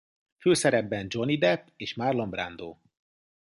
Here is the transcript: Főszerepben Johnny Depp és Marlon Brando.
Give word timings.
Főszerepben 0.37 1.05
Johnny 1.09 1.37
Depp 1.37 1.67
és 1.75 1.93
Marlon 1.95 2.29
Brando. 2.29 2.77